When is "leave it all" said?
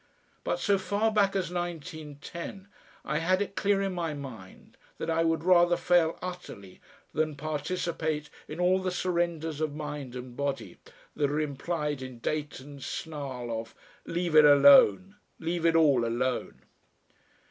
15.39-16.03